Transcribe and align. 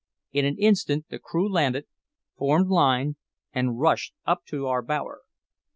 In 0.31 0.45
an 0.45 0.57
instant 0.57 1.05
the 1.09 1.19
crew 1.19 1.47
landed, 1.47 1.85
formed 2.35 2.69
line, 2.69 3.17
and 3.53 3.79
rushed 3.79 4.15
up 4.25 4.43
to 4.45 4.65
our 4.65 4.81
bower. 4.81 5.21